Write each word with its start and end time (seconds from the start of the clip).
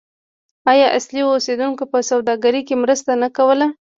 آیا 0.71 0.87
اصلي 0.99 1.21
اوسیدونکو 1.25 1.83
په 1.91 1.99
سوداګرۍ 2.09 2.61
کې 2.67 2.75
مرسته 2.83 3.11
نه 3.21 3.29
کوله؟ 3.37 3.67